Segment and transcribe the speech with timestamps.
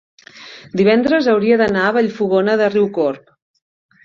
[0.79, 3.31] divendres hauria d'anar a Vallfogona de Riucorb.